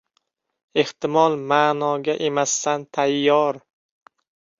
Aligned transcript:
Ehtimol 0.83 1.35
ma’noga 1.51 2.15
emassan 2.29 2.87
tayyor. 2.99 3.61